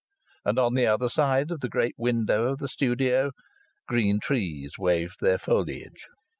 [0.43, 3.29] And on the other side of the great window of the studio
[3.87, 6.07] green trees waved their foliage.